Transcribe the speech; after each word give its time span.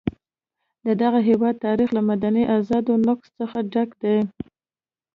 د 0.85 0.87
دغه 1.01 1.19
هېواد 1.29 1.55
تاریخ 1.67 1.89
له 1.97 2.01
مدني 2.09 2.43
ازادیو 2.57 3.01
نقض 3.07 3.27
څخه 3.39 3.57
ډک 3.73 3.89
دی. 4.01 4.17